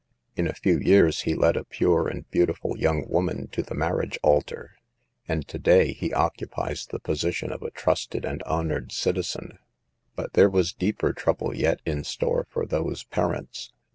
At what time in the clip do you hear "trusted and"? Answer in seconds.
7.69-8.41